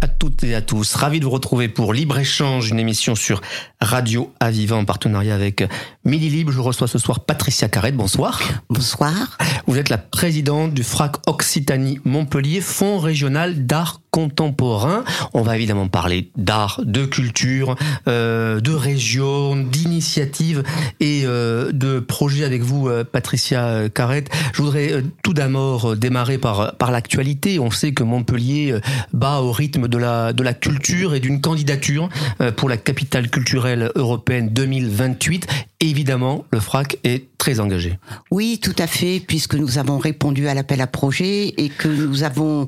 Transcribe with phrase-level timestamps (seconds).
[0.00, 0.94] à toutes et à tous.
[0.94, 3.40] Ravi de vous retrouver pour Libre Échange, une émission sur
[3.80, 5.64] Radio Aviva en partenariat avec
[6.04, 6.52] Midi Libre.
[6.52, 7.96] Je reçois ce soir Patricia Carrette.
[7.96, 8.40] Bonsoir.
[8.70, 9.38] Bonsoir.
[9.66, 15.04] Vous êtes la présidente du FRAC Occitanie Montpellier, Fonds régional d'art contemporain.
[15.34, 20.62] On va évidemment parler d'art, de culture, euh, de région, d'initiatives
[21.00, 24.30] et euh, de projets avec vous, euh, Patricia Carrette.
[24.52, 27.58] Je voudrais tout d'abord démarrer par par l'actualité.
[27.58, 28.78] On sait que Montpellier
[29.12, 32.08] bat au rythme de la culture et d'une candidature
[32.56, 35.46] pour la capitale culturelle européenne 2028.
[35.80, 37.98] Évidemment, le FRAC est très engagé.
[38.32, 42.24] Oui, tout à fait, puisque nous avons répondu à l'appel à projet et que nous
[42.24, 42.66] avons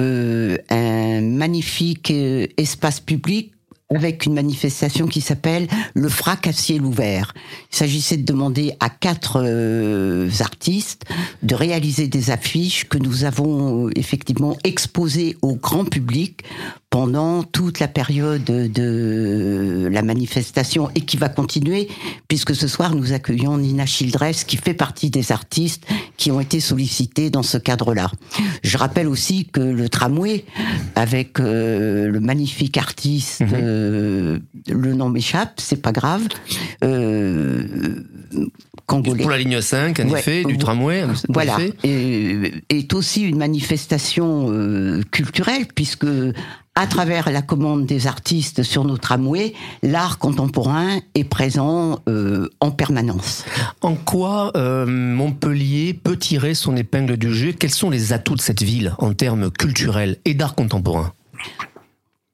[0.00, 3.52] euh, un magnifique euh, espace public
[3.94, 7.32] avec une manifestation qui s'appelle le frac à ciel ouvert.
[7.72, 11.06] Il s'agissait de demander à quatre euh, artistes
[11.42, 16.44] de réaliser des affiches que nous avons euh, effectivement exposées au grand public
[16.90, 21.88] pendant toute la période de la manifestation et qui va continuer
[22.28, 25.84] puisque ce soir nous accueillons Nina Childress qui fait partie des artistes
[26.16, 28.10] qui ont été sollicités dans ce cadre-là.
[28.62, 30.44] Je rappelle aussi que le tramway
[30.94, 33.48] avec euh, le magnifique artiste mhm.
[33.58, 36.22] Euh, le nom m'échappe, c'est pas grave.
[36.84, 38.02] Euh,
[39.02, 39.22] congolais.
[39.22, 41.04] Pour la ligne 5, en effet, du tramway.
[41.28, 41.58] Voilà.
[41.84, 46.06] Et, est aussi une manifestation euh, culturelle, puisque
[46.74, 51.98] à travers la commande des artistes sur nos tramways, l'art contemporain est présent
[52.60, 53.44] en permanence.
[53.80, 54.52] En quoi
[54.86, 57.52] Montpellier peut tirer son épingle du jeu?
[57.52, 61.12] Quels sont les atouts de cette ville en termes culturels et d'art contemporain?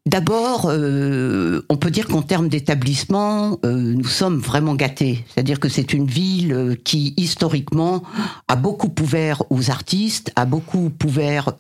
[0.07, 5.25] D'abord, euh, on peut dire qu'en termes d'établissement, euh, nous sommes vraiment gâtés.
[5.29, 8.03] C'est-à-dire que c'est une ville euh, qui, historiquement,
[8.47, 11.55] a beaucoup ouvert aux artistes, a beaucoup ouvert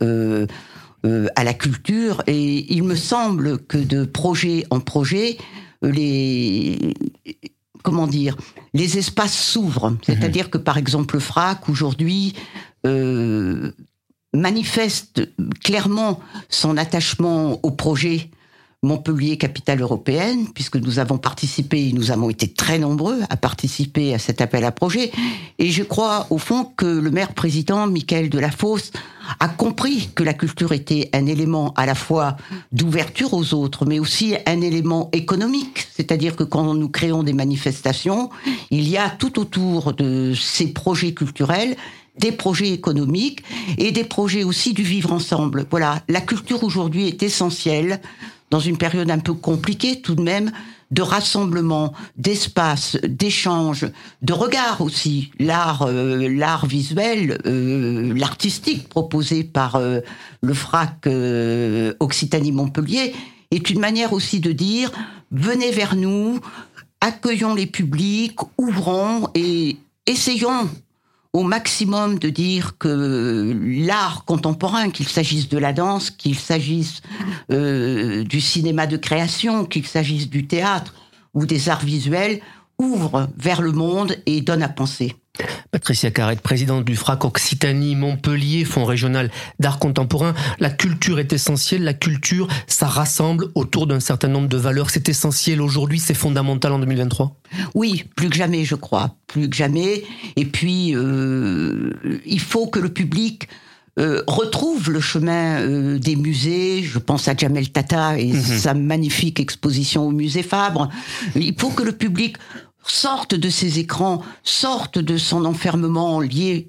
[1.36, 5.36] à la culture, et il me semble que de projet en projet,
[5.82, 6.94] les
[7.82, 8.38] comment dire,
[8.72, 9.90] les espaces s'ouvrent.
[9.90, 9.98] Mhm.
[10.02, 12.34] C'est-à-dire que, par exemple, le FRAC aujourd'hui
[14.34, 15.28] manifeste
[15.62, 18.30] clairement son attachement au projet
[18.84, 24.18] Montpellier, capitale européenne, puisque nous avons participé, nous avons été très nombreux à participer à
[24.18, 25.10] cet appel à projet.
[25.58, 28.92] Et je crois, au fond, que le maire président, Michael Delafosse,
[29.40, 32.36] a compris que la culture était un élément à la fois
[32.72, 35.86] d'ouverture aux autres, mais aussi un élément économique.
[35.90, 38.30] C'est-à-dire que quand nous créons des manifestations,
[38.70, 41.76] il y a tout autour de ces projets culturels
[42.18, 43.42] des projets économiques
[43.76, 45.66] et des projets aussi du vivre ensemble.
[45.70, 48.00] Voilà, la culture aujourd'hui est essentielle
[48.54, 50.52] dans une période un peu compliquée tout de même
[50.92, 53.84] de rassemblement, d'espace, d'échange,
[54.22, 55.32] de regard aussi.
[55.40, 59.98] L'art, euh, l'art visuel, euh, l'artistique proposé par euh,
[60.40, 61.08] le FRAC
[61.98, 63.12] Occitanie-Montpellier
[63.50, 64.92] est une manière aussi de dire
[65.32, 66.38] venez vers nous,
[67.00, 70.70] accueillons les publics, ouvrons et essayons
[71.34, 73.52] au maximum de dire que
[73.84, 77.02] l'art contemporain, qu'il s'agisse de la danse, qu'il s'agisse
[77.50, 80.94] euh, du cinéma de création, qu'il s'agisse du théâtre
[81.34, 82.40] ou des arts visuels,
[82.78, 85.16] ouvre vers le monde et donne à penser.
[85.72, 90.32] Patricia Carrette, présidente du FRAC Occitanie Montpellier, Fonds régional d'art contemporain.
[90.60, 91.82] La culture est essentielle.
[91.82, 94.90] La culture, ça rassemble autour d'un certain nombre de valeurs.
[94.90, 97.36] C'est essentiel aujourd'hui, c'est fondamental en 2023
[97.74, 99.16] Oui, plus que jamais, je crois.
[99.26, 100.04] Plus que jamais.
[100.36, 101.90] Et puis, euh,
[102.24, 103.48] il faut que le public
[103.98, 106.82] euh, retrouve le chemin euh, des musées.
[106.82, 108.40] Je pense à Jamel Tata et mhm.
[108.40, 110.88] sa magnifique exposition au musée Fabre.
[111.34, 112.36] Il faut que le public
[112.90, 116.68] sorte de ses écrans, sorte de son enfermement lié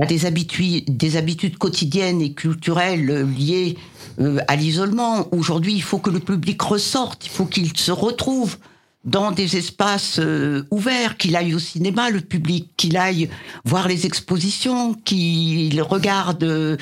[0.00, 3.76] à des habitudes, des habitudes quotidiennes et culturelles liées
[4.20, 5.28] euh, à l'isolement.
[5.32, 8.56] Aujourd'hui, il faut que le public ressorte, il faut qu'il se retrouve
[9.04, 13.28] dans des espaces euh, ouverts, qu'il aille au cinéma, le public, qu'il aille
[13.64, 16.76] voir les expositions, qu'il regarde euh,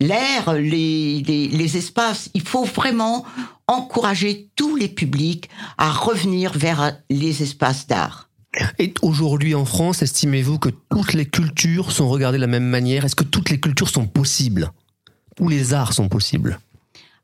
[0.00, 2.30] l'air, les, les, espaces.
[2.34, 3.24] Il faut vraiment
[3.66, 5.48] encourager tous les publics
[5.78, 8.28] à revenir vers les espaces d'art.
[8.78, 13.04] Et aujourd'hui en France, estimez-vous que toutes les cultures sont regardées de la même manière?
[13.04, 14.70] Est-ce que toutes les cultures sont possibles?
[15.40, 16.60] Ou les arts sont possibles?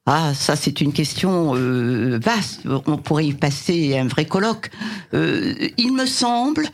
[0.06, 2.62] Ah, ça c'est une question euh, vaste.
[2.86, 4.70] On pourrait y passer un vrai colloque.
[5.14, 6.66] Euh, il me semble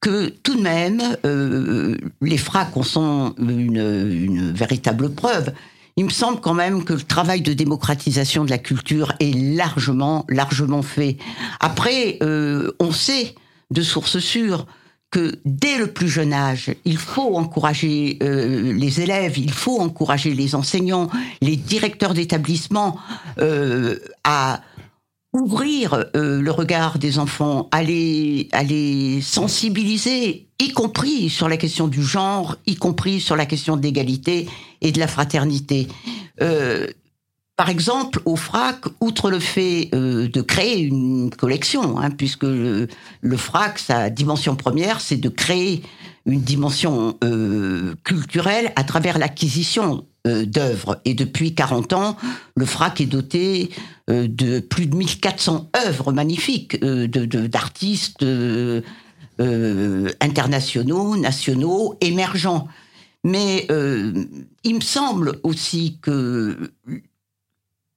[0.00, 5.52] que tout de même, euh, les fracs en sont une, véritable preuve.
[5.96, 10.26] il me semble quand même que le travail de démocratisation de la culture est largement,
[10.28, 11.16] largement fait.
[11.60, 13.34] Après, euh, on sait
[13.70, 14.66] de sources sûres
[15.10, 20.34] que dès le plus jeune âge, il faut encourager euh, les élèves, il faut encourager
[20.34, 21.08] les enseignants,
[21.40, 22.98] les directeurs d'établissement
[24.24, 24.60] à
[25.36, 32.02] ouvrir euh, le regard des enfants, à les, sensibiliser, y compris sur la question du
[32.02, 34.48] genre, y compris sur la question de l'égalité
[34.80, 35.88] et de la fraternité.
[36.40, 36.86] Euh,
[37.56, 42.88] par exemple, au FRAC, outre le fait euh, de créer une collection, hein, puisque le,
[43.36, 45.82] FRAC, sa dimension première, c'est de créer
[46.26, 47.16] une dimension
[48.02, 51.00] culturelle à travers l'acquisition d'œuvres.
[51.04, 52.16] Et depuis 40 ans,
[52.54, 53.70] le FRAC est doté
[54.10, 58.82] euh, de plus de 1400 œuvres magnifiques euh, d'artistes de,
[60.20, 62.68] internationaux, nationaux, émergents.
[63.24, 63.66] Mais
[64.64, 66.70] il me semble aussi que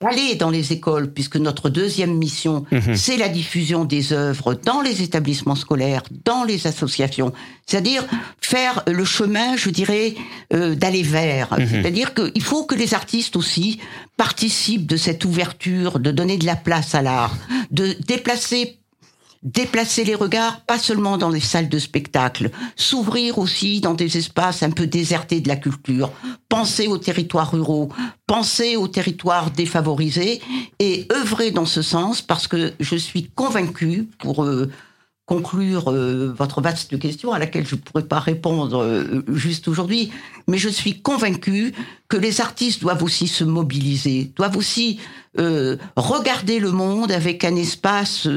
[0.06, 2.96] aller dans les écoles, puisque notre deuxième mission, mhm.
[2.96, 7.34] c'est la diffusion des œuvres dans les établissements scolaires, dans les associations.
[7.66, 8.06] C'est-à-dire
[8.40, 10.16] faire le chemin, je dirais,
[10.54, 11.54] euh, d'aller vers.
[11.60, 11.68] Mhm.
[11.68, 13.80] C'est-à-dire qu'il faut que les artistes aussi
[14.16, 17.36] participent de cette ouverture, de donner de la place à l'art,
[17.72, 18.78] de déplacer
[19.42, 24.64] déplacer les regards, pas seulement dans les salles de spectacle, s'ouvrir aussi dans des espaces
[24.64, 26.12] un peu désertés de la culture,
[26.50, 27.90] penser aux territoires ruraux,
[28.28, 30.42] penser aux territoires défavorisés
[30.80, 34.70] et œuvrer dans ce sens parce que je suis convaincu pour euh,
[35.26, 40.12] conclure euh, votre vaste question à laquelle je ne pourrais pas répondre euh, juste aujourd'hui,
[40.48, 41.74] mais je suis convaincu
[42.10, 45.00] que les artistes doivent aussi se mobiliser, doivent aussi
[45.96, 48.28] regarder le monde avec un espace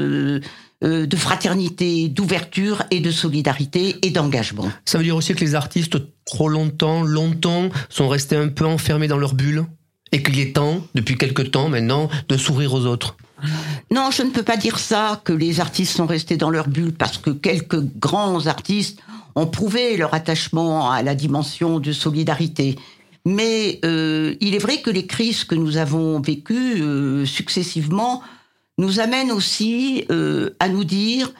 [0.83, 4.69] de fraternité, d'ouverture et de solidarité et d'engagement.
[4.85, 9.07] Ça veut dire aussi que les artistes, trop longtemps, longtemps, sont restés un peu enfermés
[9.07, 9.65] dans leur bulle
[10.11, 13.17] et qu'il est temps, depuis quelque temps maintenant, de s'ouvrir aux autres.
[13.91, 16.93] Non, je ne peux pas dire ça, que les artistes sont restés dans leur bulle,
[16.93, 18.99] parce que quelques grands artistes
[19.35, 22.77] ont prouvé leur attachement à la dimension de solidarité.
[23.25, 28.21] Mais euh, il est vrai que les crises que nous avons vécues euh, successivement
[28.77, 31.31] nous amène aussi euh, à nous dire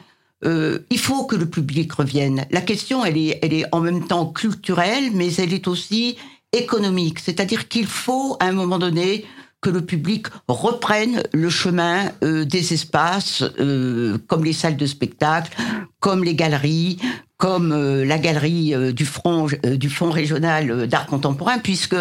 [0.46, 2.46] euh, il faut que le public revienne.
[2.52, 6.18] La question, elle est, en même temps culturelle, mais elle est aussi
[6.52, 7.20] économique.
[7.20, 9.26] C'est-à-dire qu'il faut, à un moment donné,
[9.62, 13.44] que le public reprenne le chemin euh, des espaces
[14.28, 15.58] comme les salles de spectacle,
[16.02, 17.00] comme les galeries,
[17.44, 21.96] comme euh, la galerie euh, du euh, Fonds régional d'art contemporain, puisque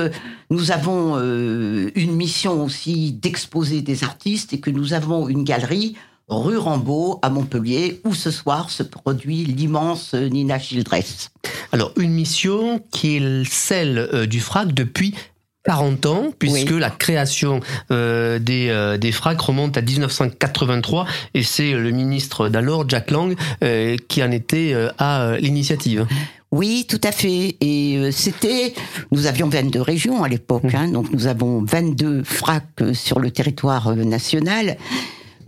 [0.51, 5.97] nous avons une mission aussi d'exposer des artistes et que nous avons une galerie
[6.29, 11.31] rue Rambaud à Montpellier, où ce soir se produit l'immense Nina Childress.
[11.73, 15.15] Alors, une mission qui est celle du FRAC depuis
[15.65, 17.61] 40 ans, puisque la création
[17.91, 23.37] euh, des, euh, des FRAC remonte à 1983, et c'est le ministre d'alors, Jack Lang,
[23.63, 26.07] euh, qui en était euh, à l'initiative.
[26.51, 27.57] Oui, tout à fait.
[27.63, 28.75] Et c'était,
[29.11, 30.77] nous avions 22 régions à l'époque, mmh.
[30.77, 34.77] hein, donc nous avons 22 FRAC sur le territoire national.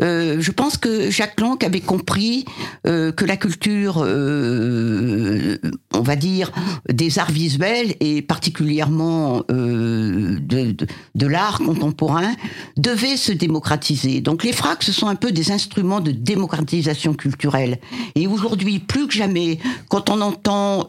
[0.02, 2.44] Euh, je pense que Jacques Lang avait compris
[2.86, 5.56] euh, que la culture, euh,
[5.92, 6.52] on va dire,
[6.92, 12.34] des arts visuels et particulièrement de, de, de l'art contemporain
[12.76, 14.20] devait se démocratiser.
[14.20, 17.78] Donc les FRAC, ce sont un peu des instruments de démocratisation culturelle.
[18.14, 19.58] Et aujourd'hui, plus que jamais,
[19.88, 20.86] quand on entend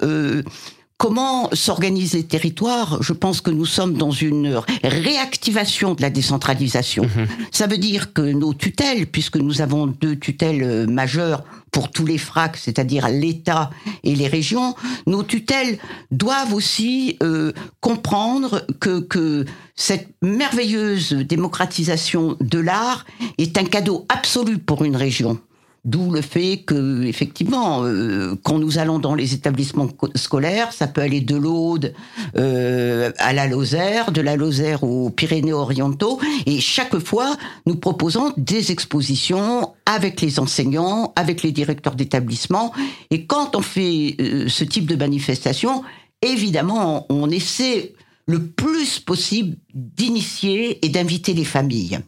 [0.97, 7.03] Comment s'organiser territoire Je pense que nous sommes dans une réactivation de la décentralisation.
[7.03, 7.27] Mhm.
[7.51, 12.05] Ça veut dire que nos tutelles, puisque nous avons deux tutelles euh, majeures pour tous
[12.05, 13.71] les FRAC, c'est-à-dire l'État
[14.03, 14.73] et les régions,
[15.05, 15.79] nos tutelles
[16.11, 19.43] doivent aussi euh, comprendre que, que
[19.75, 23.05] cette merveilleuse démocratisation de l'art
[23.37, 25.41] est un cadeau absolu pour une région.
[25.85, 31.01] D'où le fait que, effectivement, euh, quand nous allons dans les établissements scolaires, ça peut
[31.01, 31.93] aller de l'Aude
[32.37, 37.37] euh, à la Lozère, de la Lozère aux Pyrénées-Orientaux, et chaque fois,
[37.67, 42.73] nous proposons des expositions avec les enseignants, avec les directeurs d'établissement.
[43.11, 45.83] Et quand on fait euh, ce type de manifestation,
[46.23, 47.93] évidemment, on essaie
[48.25, 51.99] le plus possible d'initier et d'inviter les familles.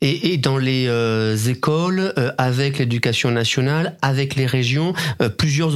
[0.00, 4.92] Et, et, dans les euh, écoles, euh, avec l'éducation nationale, avec les régions,
[5.22, 5.72] euh, plusieurs,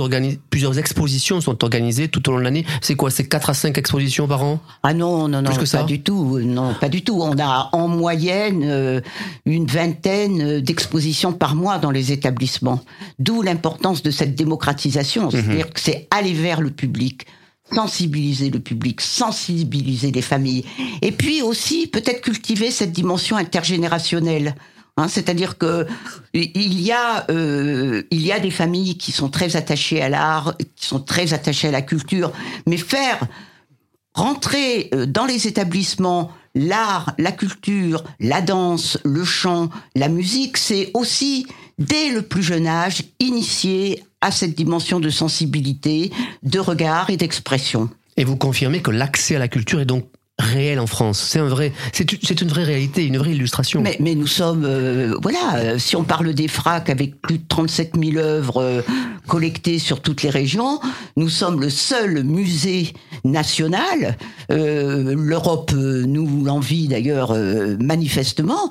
[0.50, 2.66] plusieurs expositions sont organisées tout au long de l'année.
[2.80, 4.60] C'est quoi C'est 4 à 5 expositions par an?
[4.82, 6.38] Ah non, non, non, pas du tout.
[6.38, 7.20] Non, pas du tout.
[7.20, 9.02] On a en moyenne
[9.46, 12.80] une vingtaine d'expositions par mois dans les établissements.
[13.18, 15.30] D'où l'importance de cette démocratisation.
[15.30, 15.72] C'est-à-dire mhm.
[15.72, 17.26] que c'est aller vers le public
[17.72, 20.64] sensibiliser le public, sensibiliser les familles,
[21.02, 24.54] et puis aussi peut-être cultiver cette dimension intergénérationnelle.
[24.96, 25.86] Hein, C'est-à-dire que
[26.34, 30.56] il y a euh, il y a des familles qui sont très attachées à l'art,
[30.76, 32.32] qui sont très attachées à la culture,
[32.66, 33.20] mais faire
[34.14, 40.90] rentrer euh, dans les établissements l'art, la culture, la danse, le chant, la musique, c'est
[40.94, 41.46] aussi
[41.78, 46.10] dès le plus jeune âge initier à cette dimension de sensibilité,
[46.42, 47.88] de regard et d'expression.
[48.16, 50.04] Et vous confirmez que l'accès à la culture est donc
[50.40, 51.20] réel en France.
[51.20, 53.80] C'est un vrai, c'est une vraie réalité, une vraie illustration.
[53.80, 57.44] Mais, mais nous sommes, euh, voilà, euh, si on parle des FRAC avec plus de
[57.46, 58.82] 37 000 œuvres euh,
[59.26, 60.80] collectées sur toutes les régions,
[61.16, 62.92] nous sommes le seul musée
[63.24, 64.16] national.
[64.48, 67.36] L'Europe nous l'envie d'ailleurs
[67.78, 68.70] manifestement.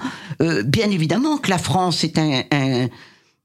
[0.65, 2.87] bien évidemment que la France est un, un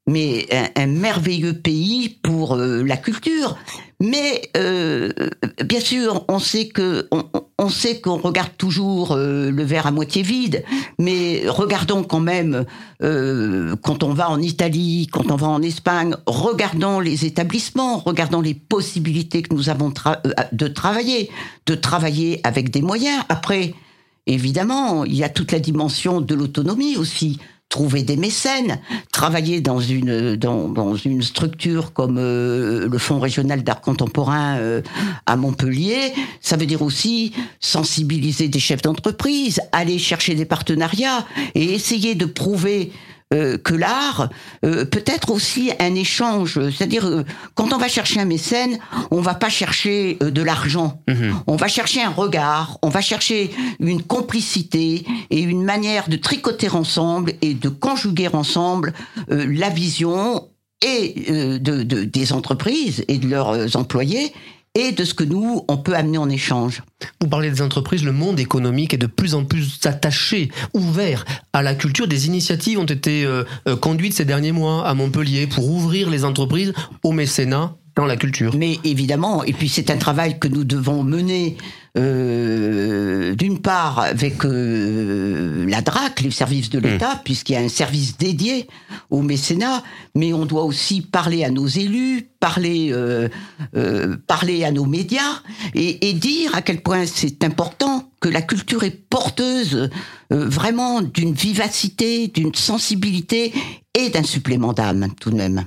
[0.06, 0.46] mais
[0.76, 3.56] un, merveilleux pays pour la culture.
[4.00, 5.10] Mais euh,
[5.64, 7.08] bien sûr, on sait que
[7.58, 10.64] on, sait qu'on regarde toujours euh, le verre à moitié vide,
[10.98, 12.64] mais regardons quand même
[13.02, 18.40] euh, quand on va en Italie, quand on va en Espagne, regardons les établissements, regardons
[18.40, 19.92] les possibilités que nous avons
[20.52, 21.30] de travailler,
[21.66, 23.22] de travailler avec des moyens.
[23.28, 23.74] Après,
[24.26, 27.38] évidemment, il y a toute la dimension de l'autonomie aussi
[27.74, 28.78] trouver des mécènes,
[29.10, 34.80] travailler dans une dans, dans une structure comme euh, le Fonds régional d'art contemporain euh,
[35.26, 41.26] à Montpellier, ça veut dire aussi sensibiliser des chefs d'entreprise, aller chercher des partenariats
[41.56, 42.92] et essayer de prouver
[43.32, 44.28] euh, que l'art
[44.64, 46.60] euh, peut être aussi un échange.
[46.70, 48.78] C'est-à-dire, euh, quand on va chercher un mécène,
[49.10, 51.00] on va pas chercher de l'argent.
[51.08, 51.34] Mhm.
[51.46, 53.50] On va chercher un regard, on va chercher
[53.80, 58.92] une complicité et une manière de tricoter ensemble et de conjuguer ensemble
[59.28, 60.48] la vision
[60.82, 64.32] et de, des entreprises et de leurs employés
[64.74, 66.82] et de ce que nous, on peut amener en échange.
[67.20, 71.62] Vous parlez des entreprises, le monde économique est de plus en plus attaché, ouvert à
[71.62, 72.08] la culture.
[72.08, 76.24] Des initiatives ont été euh, euh, conduites ces derniers mois à Montpellier pour ouvrir les
[76.24, 76.72] entreprises
[77.04, 78.56] au mécénat dans la culture.
[78.56, 81.56] Mais évidemment, et puis c'est un travail que nous devons mener
[81.96, 87.20] euh, d'une part avec euh, la DRAC, les services de l'État, hmm.
[87.24, 88.66] puisqu'il y a un service dédié
[89.10, 89.84] au mécénat,
[90.16, 93.28] mais on doit aussi parler à nos élus, parler, euh,
[94.26, 95.40] parler à nos médias
[95.74, 99.88] et, et, dire à quel point c'est important que la culture est porteuse
[100.30, 103.52] vraiment d'une vivacité, d'une sensibilité
[103.94, 105.64] et d'un supplément d'âme tout de même.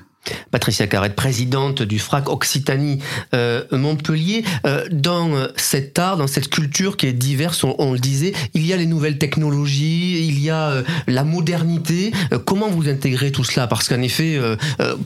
[0.52, 3.00] Patricia Carrette, présidente du FRAC Occitanie
[3.34, 4.44] euh, Montpellier.
[4.66, 8.74] Euh, dans cet art, dans cette culture qui est diverse, on, le disait, il y
[8.74, 12.12] a les nouvelles technologies, il y a euh, la modernité.
[12.46, 13.68] comment vous intégrez tout cela?
[13.68, 14.40] Parce qu'en effet,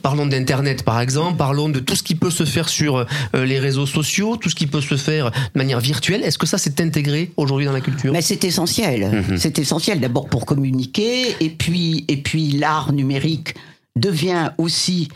[0.01, 3.85] parlons d'Internet par exemple, parlons de tout ce qui peut se faire sur les réseaux
[3.85, 6.23] sociaux, tout ce qui peut se faire de manière virtuelle.
[6.23, 8.11] Est-ce que ça s'est intégré aujourd'hui dans la culture?
[8.11, 9.25] Mais c'est essentiel.
[9.29, 9.37] Mhm.
[9.37, 13.55] C'est essentiel d'abord pour communiquer et puis et puis l'art numérique
[13.95, 15.09] devient aussi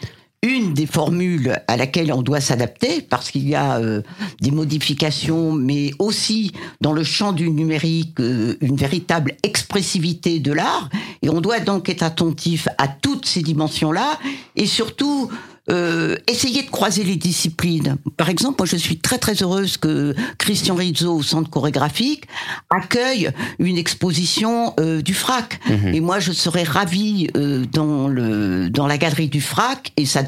[0.46, 4.02] une des formules à laquelle on doit s'adapter parce qu'il y a euh,
[4.42, 6.52] des modifications, mais aussi
[6.82, 10.90] dans le champ du numérique euh, une véritable expressivité de l'art.
[11.24, 14.20] Et on doit donc être attentif à toutes ces dimensions-là
[14.56, 15.32] et surtout
[15.72, 17.98] euh, essayer de croiser les disciplines.
[18.18, 22.26] Par exemple, moi je suis très très heureuse que Christian Rizzo au Centre chorégraphique
[22.70, 25.60] accueille une exposition euh, du FRAC.
[25.68, 25.96] Mhm.
[25.96, 30.22] Et moi je serais ravie euh, dans le dans la galerie du FRAC et ça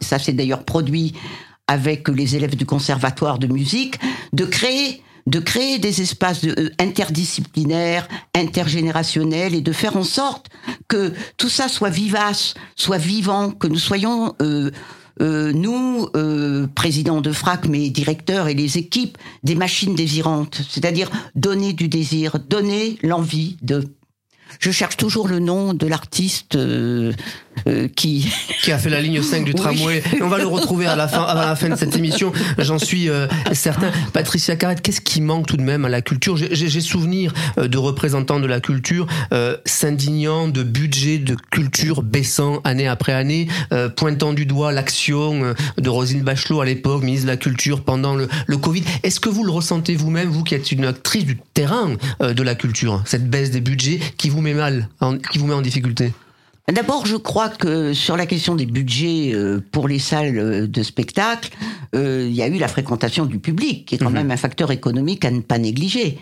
[0.00, 1.14] ça s'est d'ailleurs produit
[1.68, 3.98] avec les élèves du conservatoire de musique
[4.34, 10.48] de créer de créer des espaces euh, interdisciplinaires, intergénérationnels et de faire en sorte
[10.88, 14.70] que tout ça soit vivace, soit vivant, que nous soyons euh,
[15.20, 21.10] euh, nous, euh, présidents de FRAC, mais directeurs et les équipes, des machines désirantes, c'est-à-dire
[21.34, 23.84] donner du désir, donner l'envie de.
[24.58, 27.12] Je cherche toujours le nom de l'artiste euh,
[27.68, 28.26] euh, qui
[28.62, 30.02] qui a fait la ligne 5 du tramway.
[30.20, 32.32] On va le retrouver à la fin, à la fin de cette émission.
[32.58, 33.90] J'en suis euh, certain.
[34.12, 36.36] Patricia Carrette, qu'est-ce qui manque tout de même à la culture?
[36.36, 39.06] J'ai souvenir euh, de représentants de la culture
[39.64, 43.48] s'indignant de budget de culture baissant année après année,
[43.96, 48.28] pointant du doigt l'action de Rosine Bachelot à l'époque, ministre de la Culture pendant le,
[48.46, 48.82] le Covid.
[49.02, 52.54] Est-ce que vous le ressentez vous-même, vous qui êtes une actrice du terrain de la
[52.54, 54.88] culture, cette baisse des budgets qui vous met mal,
[55.30, 56.12] qui vous met en difficulté?
[56.70, 60.82] D'abord, je crois que sur la question des budgets euh, pour les salles euh, de
[60.84, 61.50] spectacle,
[61.96, 64.14] euh, il y a eu la fréquentation du public, qui est quand mhm.
[64.14, 66.18] même un facteur économique à ne pas négliger.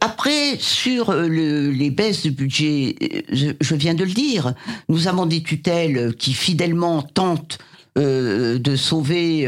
[0.00, 2.96] après, sur les baisses de budget,
[3.30, 4.54] je, viens de le dire,
[4.88, 7.58] nous avons des tutelles qui fidèlement tentent
[7.96, 9.46] de sauver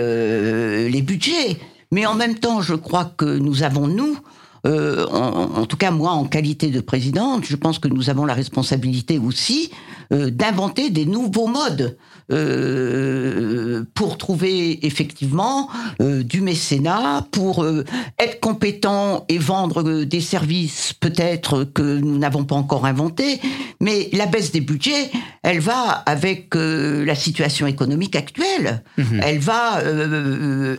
[0.90, 1.56] les budgets.
[1.90, 4.18] Mais en même temps, je crois que nous avons, nous,
[4.66, 8.25] euh, en, en, tout cas moi en qualité de présidente, je pense que nous avons
[8.25, 9.71] la responsabilité aussi
[10.12, 11.97] euh, d'inventer des nouveaux modes
[12.33, 15.68] euh, pour trouver effectivement
[16.00, 17.85] euh, du mécénat, pour euh,
[18.18, 23.42] être compétent et vendre des services peut-être que nous n'avons pas encore inventés.
[23.80, 25.11] Mais la baisse des budgets,
[25.42, 28.83] elle va avec la situation économique actuelle.
[28.97, 29.21] Mmh.
[29.23, 29.83] Elle va,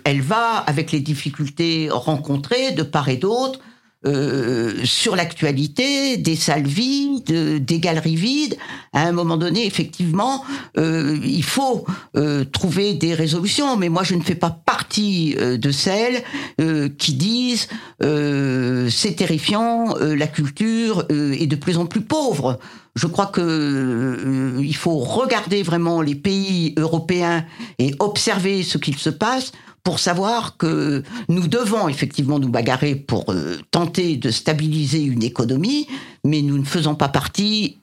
[0.04, 3.60] elle va avec les difficultés rencontrées de part et d'autre
[4.06, 8.58] euh, sur l'actualité, des salles vides, des galeries vides.
[8.94, 10.44] À un moment donné, effectivement,
[10.78, 11.86] euh, il faut
[12.16, 13.78] euh, trouver des résolutions.
[13.78, 16.24] Mais moi, je ne fais pas partie euh, de celles
[16.62, 17.68] euh, qui disent
[18.00, 22.60] c'est terrifiant, la culture est de plus en plus pauvre.
[22.96, 27.46] Je crois que il faut regarder vraiment les pays européens
[27.80, 29.52] et observer ce qu'il se passe
[29.86, 35.88] pour savoir que nous devons effectivement nous bagarrer pour euh, tenter de stabiliser une économie,
[36.26, 37.78] mais nous ne faisons pas partie,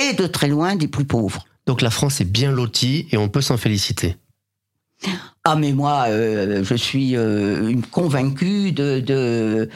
[0.00, 1.44] et de très loin, des plus pauvres.
[1.66, 4.16] Donc la France est bien lotie et on peut s'en féliciter.
[5.44, 9.68] Ah mais moi, euh, je suis euh, convaincue de, de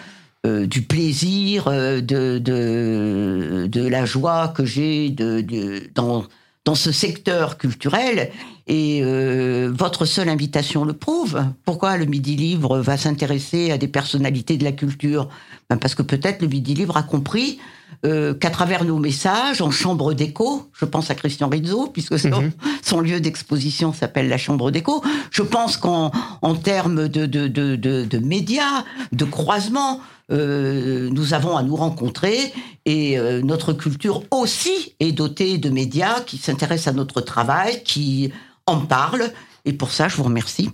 [0.46, 2.00] euh, du plaisir, de,
[2.38, 6.24] de, de, la joie que j'ai de, dans
[6.64, 8.30] dans ce secteur culturel.
[8.66, 11.42] Et euh, votre seule invitation le prouve.
[11.64, 15.28] Pourquoi le Midi Libre va s'intéresser à des personnalités de la culture?
[15.68, 17.58] Ben Parce que peut-être le Midi Libre a compris
[18.04, 22.28] euh, qu'à travers nos messages, en chambre d'écho, je pense à Christian Rizzo, puisque son,
[22.30, 22.50] -hmm.
[22.82, 26.10] son lieu d'exposition s'appelle la chambre d'écho, je pense qu'en
[26.42, 30.00] en termes de, de, de, de, de médias, de croisements,
[30.30, 32.52] euh, nous avons à nous rencontrer
[32.86, 38.32] et euh, notre culture aussi est dotée de médias qui s'intéressent à notre travail, qui
[38.72, 39.30] en parlent.
[39.64, 40.70] Et pour ça, je vous remercie.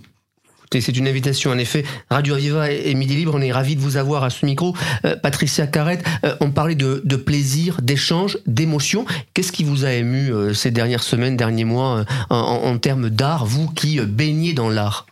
[0.71, 1.83] C'est une invitation, en effet.
[2.11, 4.75] Radio Aviva et Midi Libre, on est ravis de vous avoir à ce micro.
[5.03, 9.03] Euh, Patricia Carrette, euh, on parlait de, de plaisir, d'échange, d'émotion.
[9.33, 13.47] Qu'est-ce qui vous a ému euh, ces dernières semaines, derniers mois, en, en termes d'art,
[13.47, 15.07] vous qui baignez dans l'art?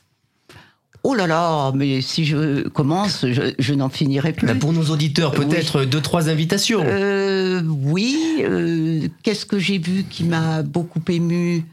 [1.01, 4.47] Oh là là, mais si je commence, je, je n'en finirai plus.
[4.59, 5.87] pour nos auditeurs, peut-être oui.
[5.87, 6.85] deux, trois invitations.
[7.65, 8.35] Oui,
[9.23, 11.65] qu'est-ce que j'ai vu qui m'a beaucoup ému?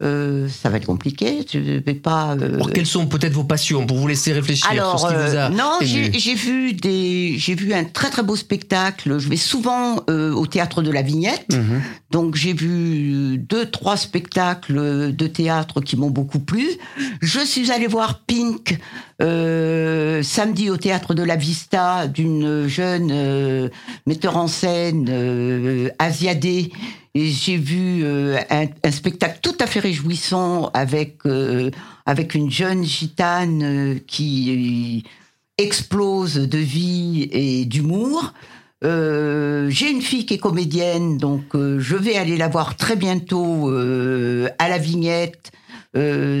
[0.00, 1.44] Euh, ça va être compliqué.
[1.52, 2.36] Je vais pas.
[2.40, 2.54] Euh...
[2.54, 5.36] Alors, quelles sont peut-être vos passions pour vous laisser réfléchir Alors, sur ce qui vous
[5.36, 9.18] a euh, non, j'ai vu des, j'ai vu un très très beau spectacle.
[9.18, 11.82] Je vais souvent euh, au théâtre de la Vignette, Mhm.
[12.12, 16.64] donc j'ai vu deux trois spectacles de théâtre qui m'ont beaucoup plu.
[17.20, 18.78] Je suis allée voir Pink
[19.20, 23.68] euh, samedi au théâtre de la Vista d'une jeune
[24.06, 26.70] metteur en scène asiadée
[27.26, 31.70] j'ai vu euh, un, un, spectacle tout à fait réjouissant avec euh,
[32.06, 35.04] avec une jeune gitane euh, qui
[35.56, 38.32] explose de vie et d'humour.
[38.82, 44.68] j'ai une fille qui est comédienne, donc je vais aller la voir très bientôt à
[44.68, 45.50] la Vignette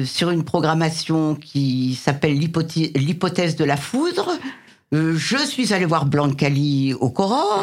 [0.04, 4.38] sur une programmation qui s'appelle l'hypothèse de la foudre.
[4.94, 7.62] Euh, je suis allé voir Blancali au Coran.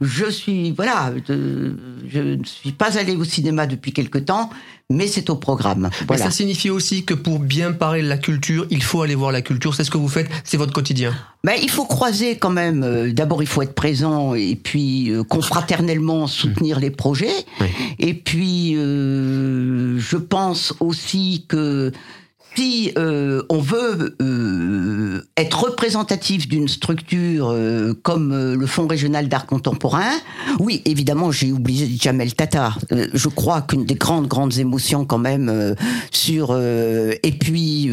[0.00, 1.72] Je suis voilà, je,
[2.08, 4.50] je ne suis pas allé au cinéma depuis quelque temps,
[4.90, 5.90] mais c'est au programme.
[6.06, 6.24] Voilà.
[6.24, 9.32] Mais ça signifie aussi que pour bien parler de la culture, il faut aller voir
[9.32, 9.74] la culture.
[9.74, 11.12] C'est ce que vous faites, c'est votre quotidien.
[11.44, 12.82] Mais il faut croiser quand même.
[12.82, 16.82] Euh, D'abord, il faut être présent et puis euh, confraternellement soutenir mmh.
[16.82, 17.46] les projets.
[17.60, 17.66] Oui.
[17.98, 21.92] Et puis, euh, je pense aussi que
[22.56, 29.46] si euh, on veut euh, être représentatif d'une structure euh, comme le Fonds régional d'art
[29.46, 30.12] contemporain,
[30.58, 32.74] oui, évidemment, j'ai oublié Jamel Tata.
[33.12, 35.74] je crois qu'une des grandes grandes émotions quand même
[36.10, 37.90] sur et puis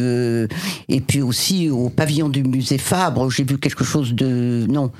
[0.88, 4.90] et puis aussi au pavillon du musée Fabre, j'ai vu quelque chose de non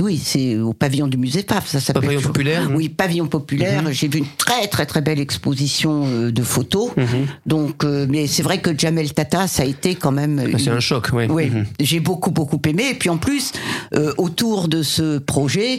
[0.00, 2.02] oui, c'est au pavillon du musée PAF, ça s'appelle.
[2.02, 2.70] Pavillon populaire.
[2.74, 3.82] Oui, pavillon populaire.
[3.82, 3.92] Mm -hmm.
[3.92, 6.90] J'ai vu une très très très belle exposition euh, de photos.
[6.96, 7.26] Mm -hmm.
[7.46, 10.34] Donc, euh, mais c'est vrai que Jamel Tata, ça a été quand même.
[10.54, 11.24] Ah, c'est un choc, oui.
[11.28, 11.66] Oui, mm -hmm.
[11.88, 12.84] j'ai beaucoup beaucoup aimé.
[12.92, 15.72] Et puis en plus, euh, autour de ce projet,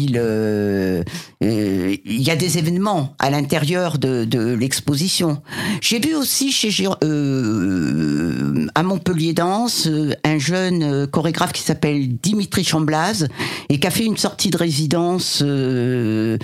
[0.00, 0.14] il
[1.40, 5.40] il y a des événements à l'intérieur de, de l'exposition.
[5.80, 6.68] J'ai vu aussi chez
[8.74, 9.88] à Montpellier Danse
[10.24, 13.28] un jeune chorégraphe qui s'appelle Dimitri Chamblaz
[13.68, 16.38] et qui a fait une sortie de résidence euh,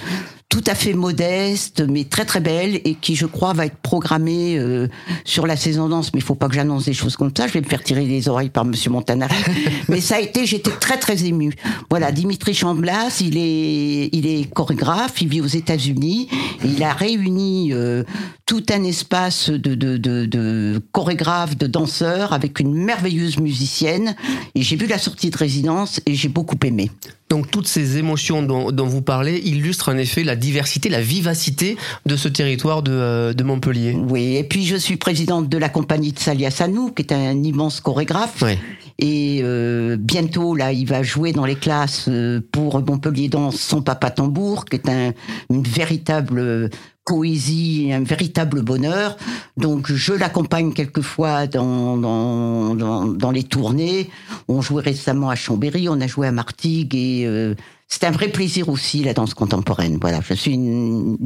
[0.55, 4.57] tout à fait modeste, mais très très belle, et qui, je crois, va être programmée
[4.57, 4.87] euh,
[5.25, 6.15] sur la saison danse.
[6.15, 7.49] Mais il faut pas que j'annonce des choses comme ça.
[7.49, 9.35] Je vais me faire tirer les oreilles par Monsieur Montanari.
[9.89, 11.55] mais ça a été, j'étais très très émue.
[11.91, 16.29] Voilà, Dimitri Chamblas, il est, il est chorégraphe, il vit aux États-Unis.
[16.65, 18.05] Il a réuni euh,
[18.47, 24.17] tout un espace de, de, de, de chorégraphes, de danseurs, avec une merveilleuse musicienne.
[24.55, 26.91] Et j'ai vu la sortie de résidence et j'ai beaucoup aimé.
[27.31, 31.77] Donc toutes ces émotions dont, dont, vous parlez illustrent en effet la diversité, la vivacité
[32.05, 33.97] de ce territoire de, euh, de, Montpellier.
[34.09, 37.43] Oui, et puis je suis présidente de la compagnie de Salia Sanou, qui est un
[37.43, 38.43] immense chorégraphe.
[38.43, 38.59] Oui.
[38.99, 43.83] Et euh, bientôt, là, il va jouer dans les classes euh, pour Montpellier dans Son
[43.83, 45.13] Papa Tambour, qui est un,
[45.51, 46.71] une véritable
[47.05, 49.17] poésie, un véritable bonheur.
[49.57, 54.11] Donc je l'accompagne quelquefois dans, dans, dans, dans, les tournées.
[54.49, 57.55] On jouait récemment à Chambéry, on a joué à Martigues et euh,
[57.89, 59.99] c'est un vrai plaisir aussi la danse contemporaine.
[60.01, 61.17] Voilà, je suis une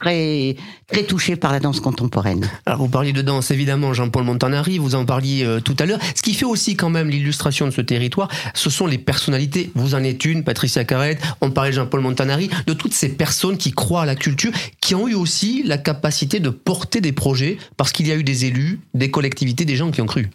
[0.00, 0.56] très
[0.88, 2.50] très touché par la danse contemporaine.
[2.66, 6.00] Alors vous parliez de danse évidemment Jean-Paul Montanari, vous en parliez euh, tout à l'heure.
[6.16, 9.70] Ce qui fait aussi quand même l'illustration de ce territoire, ce sont les personnalités.
[9.74, 13.56] Vous en êtes une, Patricia Carrette, on parlait de Jean-Paul Montanari, de toutes ces personnes
[13.56, 17.58] qui croient à la culture, qui ont eu aussi la capacité de porter des projets
[17.76, 20.30] parce qu'il y a eu des élus, des collectivités, des gens qui ont cru.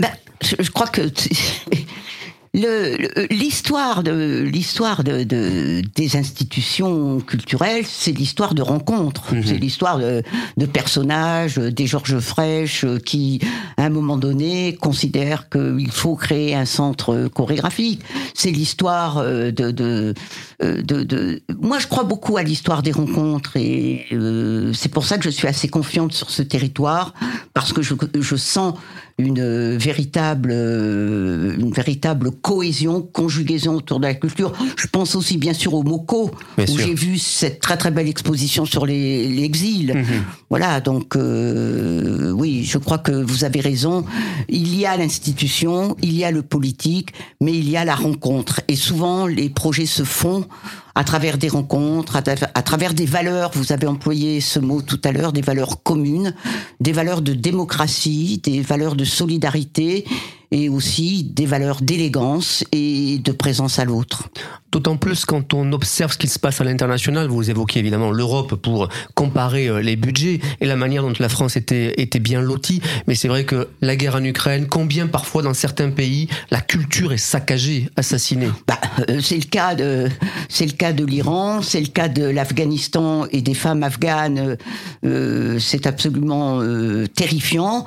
[0.00, 0.10] Ben,
[0.42, 1.02] je, je crois que
[3.30, 9.42] l'histoire de l'histoire de, de, des institutions culturelles, c'est l'histoire de rencontres, mmh.
[9.44, 10.22] c'est l'histoire de,
[10.56, 13.40] de, personnages, des Georges Frêche qui,
[13.76, 18.00] à un moment donné, considèrent qu'il faut créer un centre chorégraphique.
[18.34, 20.14] C'est l'histoire de, de,
[20.60, 25.24] de, Moi, je crois beaucoup à l'histoire des rencontres et euh, c'est pour ça que
[25.24, 27.14] je suis assez confiante sur ce territoire
[27.54, 28.74] parce que je, je sens
[29.18, 34.52] une véritable, une véritable cohésion, conjugaison autour de la culture.
[34.76, 38.08] Je pense aussi bien sûr au MOCO, bien où j'ai vu cette très très belle
[38.08, 39.94] exposition sur l'exil.
[39.94, 40.04] Mmh.
[40.50, 44.04] Voilà, donc euh, oui, je crois que vous avez raison.
[44.50, 48.60] Il y a l'institution, il y a le politique, mais il y a la rencontre.
[48.68, 50.46] Et souvent, les projets se font
[50.96, 53.50] à travers des rencontres, à, travers des valeurs.
[53.54, 56.34] Vous avez employé ce mot tout à l'heure, des valeurs communes,
[56.80, 60.06] des valeurs de démocratie, des valeurs de solidarité
[60.50, 64.28] et aussi des valeurs d'élégance et de présence à l'autre.
[64.72, 68.56] D'autant plus quand on observe ce qui se passe à l'international, vous évoquez évidemment l'Europe
[68.56, 72.82] pour comparer euh, les budgets et la manière dont la France était, était bien lotie,
[73.06, 77.12] mais c'est vrai que la guerre en Ukraine, combien parfois dans certains pays la culture
[77.12, 78.50] est saccagée, assassinée?
[78.66, 78.78] Bah,
[79.08, 80.08] euh, C'est le cas de,
[80.48, 84.56] c'est le cas de l'Iran, c'est le cas de l'Afghanistan et des femmes afghanes,
[85.04, 87.86] euh, c'est absolument euh, terrifiant.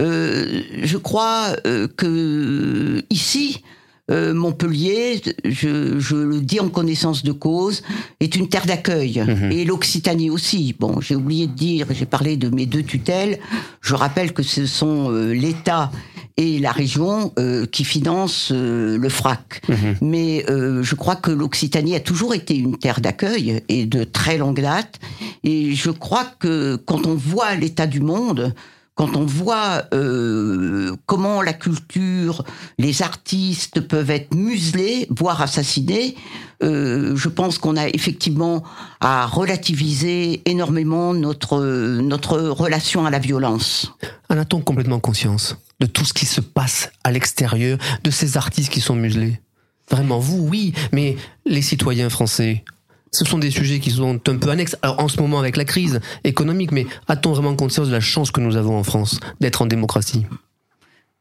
[0.00, 3.62] Euh, je crois euh, que ici,
[4.10, 7.82] euh, Montpellier, je, je, le dis en connaissance de cause,
[8.18, 9.22] est une terre d'accueil.
[9.26, 9.52] Mhm.
[9.52, 10.74] Et l'Occitanie aussi.
[10.78, 13.38] Bon, j'ai oublié de dire, j'ai parlé de mes deux tutelles.
[13.80, 15.92] Je rappelle que ce sont euh, l'État
[16.36, 19.62] et la région euh, qui financent le FRAC.
[19.68, 19.96] Mhm.
[20.00, 24.60] Mais je crois que l'Occitanie a toujours été une terre d'accueil et de très longue
[24.60, 24.98] date.
[25.44, 28.54] Et je crois que quand on voit l'état du monde,
[29.00, 32.44] quand on voit euh, comment la culture,
[32.76, 36.16] les artistes peuvent être muselés, voire assassinés,
[36.62, 38.62] euh, je pense qu'on a effectivement
[39.00, 41.62] à relativiser énormément notre
[42.02, 43.90] notre relation à la violence.
[44.28, 48.70] En a-t-on complètement conscience de tout ce qui se passe à l'extérieur, de ces artistes
[48.70, 49.40] qui sont muselés?
[49.90, 52.64] Vraiment, vous, oui, mais les citoyens français,
[53.12, 54.76] ce sont des sujets qui sont un peu annexes.
[54.82, 58.30] Alors en ce moment avec la crise économique, mais a-t-on vraiment conscience de la chance
[58.30, 60.26] que nous avons en France d'être en démocratie?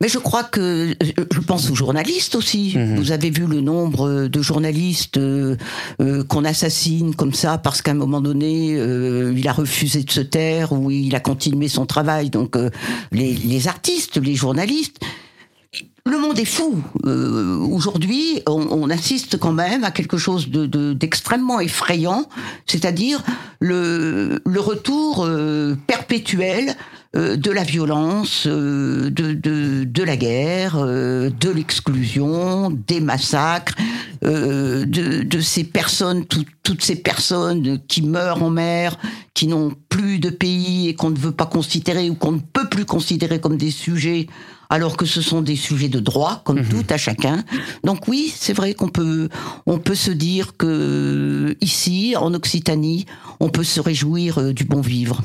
[0.02, 2.74] Mais je crois que je pense aux journalistes aussi.
[2.78, 2.96] Mhm.
[2.96, 5.58] Vous avez vu le nombre de journalistes euh,
[6.02, 10.12] euh, qu'on assassine comme ça parce qu'à un moment donné euh, il a refusé de
[10.12, 12.30] se taire ou il a continué son travail.
[12.30, 12.58] Donc
[13.12, 15.00] les, les artistes, les journalistes,
[16.10, 16.82] le monde est fou.
[17.06, 22.28] Euh, Aujourd'hui, on, on, assiste quand même à quelque chose d'extrêmement de, effrayant,
[22.66, 23.24] c'est-à-dire
[23.60, 26.76] le, le, retour euh, perpétuel
[27.16, 33.74] euh, de la violence, euh, de, de, de, la guerre, euh, de l'exclusion, des massacres,
[34.22, 39.00] de, de, ces personnes, tout, toutes ces personnes qui meurent en mer,
[39.34, 42.70] qui n'ont plus de pays et qu'on ne veut pas considérer ou qu'on ne peut
[42.70, 44.28] plus considérer comme des sujets
[44.70, 46.70] alors que ce sont des sujets de droit, comme mhm.
[46.70, 47.44] tout à chacun.
[47.84, 49.30] Donc oui, c'est vrai qu'on peut,
[49.66, 53.06] on peut se dire que ici, en Occitanie,
[53.40, 55.22] on peut se réjouir euh, du bon vivre.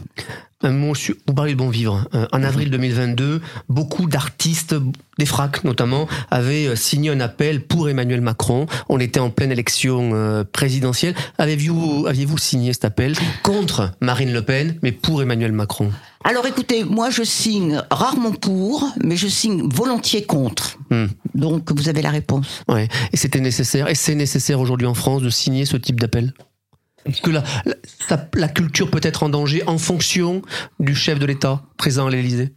[0.63, 2.09] vous parlez de bon vivre.
[2.15, 4.75] Euh, en avril 2022, beaucoup d'artistes,
[5.19, 8.67] des fracs notamment, avaient euh, signé un appel pour Emmanuel Macron.
[8.89, 11.15] On était en pleine élection présidentielle.
[11.37, 15.93] Aviez-vous aviez -vous signé cet appel contre Marine Le Pen, mais pour Emmanuel Macron?
[16.25, 20.79] Alors écoutez, moi je signe rarement pour, mais je signe volontiers contre.
[20.91, 21.07] Hmm.
[21.35, 22.63] Donc vous avez la réponse.
[22.67, 22.89] Ouais.
[23.13, 23.89] Et c'était nécessaire.
[23.89, 26.33] Et c'est nécessaire aujourd'hui en France de signer ce type d'appel?
[27.05, 27.45] Est-ce que la,
[28.09, 30.41] la, la culture peut être en danger en fonction
[30.81, 32.55] du chef de l'État présent à l'Élysée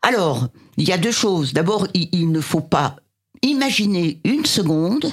[0.00, 1.52] Alors, il y a deux choses.
[1.52, 2.96] D'abord, il, il ne faut pas
[3.42, 5.12] imaginer une seconde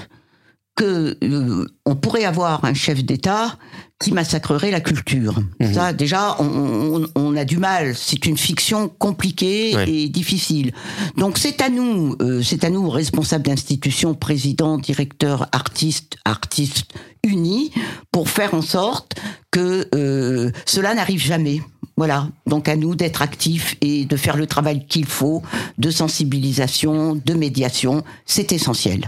[0.75, 3.57] que euh, on pourrait avoir un chef d'État
[4.01, 5.39] qui massacrerait la culture.
[5.59, 5.73] Mhm.
[5.73, 7.95] Ça, déjà, on, on- on a du mal.
[7.95, 9.89] C'est une fiction compliquée Ouais.
[9.89, 10.71] et difficile.
[11.17, 16.85] Donc, c'est à nous, euh, c'est à nous, responsables d'institutions, présidents, directeurs, artistes, artistes
[17.23, 17.71] unis,
[18.13, 19.15] pour faire en sorte
[19.51, 21.61] que euh, cela n'arrive jamais.
[21.97, 22.29] Voilà.
[22.47, 25.43] Donc, à nous d'être actifs et de faire le travail qu'il faut
[25.77, 28.05] de sensibilisation, de médiation.
[28.25, 29.05] C'est essentiel.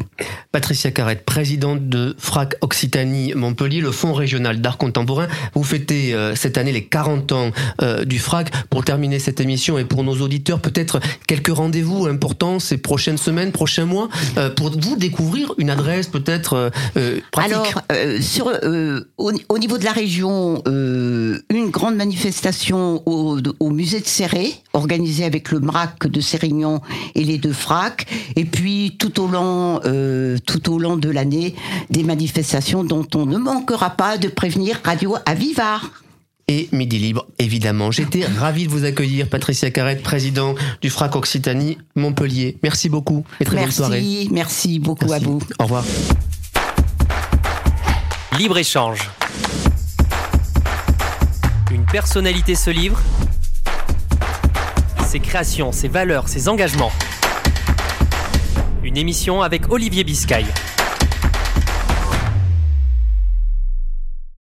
[0.52, 5.28] Patricia Carrette, présidente de FRAC Occitanie Montpellier, le Fonds régional d'art contemporain.
[5.54, 7.52] Vous fêtez euh, cette année les 40 ans
[7.84, 8.50] euh, du FRAC.
[8.72, 13.52] Pour terminer cette émission et pour nos auditeurs, peut-être quelques rendez-vous importants ces prochaines semaines,
[13.52, 16.72] prochains mois, euh, pour vous découvrir une adresse peut-être
[17.32, 17.54] pratique.
[17.54, 17.68] Alors,
[19.18, 25.52] au, au niveau de la région, une grande manifestation au, musée de Serré, organisée avec
[25.52, 26.82] le MRAC de Sérignan
[27.14, 29.80] et les deux FRAC, et puis tout au long,
[30.46, 31.54] tout au long de l'année,
[31.90, 35.80] des manifestations dont on ne manquera pas de prévenir Radio Aviva.
[36.48, 37.92] et Midi Libre, évidemment.
[37.92, 42.58] J'étais ravi de vous accueillir, Patricia Carrette, président du FRAC Occitanie Montpellier.
[42.64, 44.02] Merci beaucoup et très bonne soirée.
[44.02, 45.26] Merci, merci beaucoup Merci.
[45.26, 45.40] à vous.
[45.60, 45.84] Au revoir.
[48.38, 49.10] Libre-échange.
[51.72, 53.00] Une personnalité se livre.
[55.08, 56.92] Ses créations, ses valeurs, ses engagements.
[58.84, 60.46] Une émission avec Olivier Biscay.